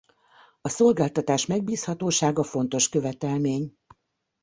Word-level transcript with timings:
A 0.61 0.69
szolgáltatás 0.69 1.45
megbízhatósága 1.45 2.43
fontos 2.43 2.89
követelmény. 2.89 3.77